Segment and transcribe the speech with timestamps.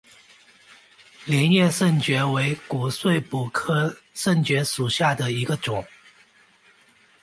[1.25, 5.85] 镰叶肾蕨为骨碎补科肾蕨属下的一个种。